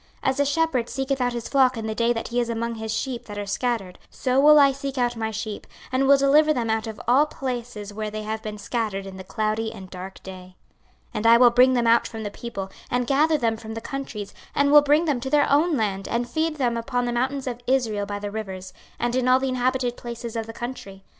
[0.23, 2.73] 26:034:012 As a shepherd seeketh out his flock in the day that he is among
[2.73, 6.53] his sheep that are scattered; so will I seek out my sheep, and will deliver
[6.55, 10.23] them out of all places where they have been scattered in the cloudy and dark
[10.23, 10.55] day.
[11.13, 13.79] 26:034:013 And I will bring them out from the people, and gather them from the
[13.79, 17.45] countries, and will bring them to their own land, and feed them upon the mountains
[17.45, 21.03] of Israel by the rivers, and in all the inhabited places of the country.